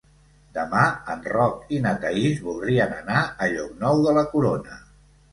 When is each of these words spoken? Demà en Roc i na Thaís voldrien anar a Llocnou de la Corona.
Demà 0.53 0.83
en 1.15 1.19
Roc 1.33 1.67
i 1.75 1.81
na 1.83 1.91
Thaís 2.05 2.39
voldrien 2.45 2.95
anar 2.95 3.19
a 3.25 3.49
Llocnou 3.51 4.01
de 4.07 4.15
la 4.19 4.25
Corona. 4.33 4.79